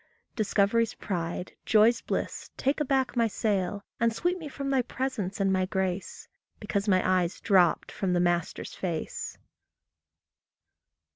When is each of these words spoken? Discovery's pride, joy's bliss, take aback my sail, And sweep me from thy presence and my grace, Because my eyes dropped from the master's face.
Discovery's 0.35 0.95
pride, 0.95 1.53
joy's 1.63 2.01
bliss, 2.01 2.49
take 2.57 2.79
aback 2.79 3.15
my 3.15 3.27
sail, 3.27 3.85
And 3.99 4.11
sweep 4.11 4.39
me 4.39 4.47
from 4.47 4.71
thy 4.71 4.81
presence 4.81 5.39
and 5.39 5.53
my 5.53 5.67
grace, 5.67 6.27
Because 6.59 6.87
my 6.87 7.07
eyes 7.07 7.39
dropped 7.39 7.91
from 7.91 8.13
the 8.13 8.19
master's 8.19 8.73
face. 8.73 9.37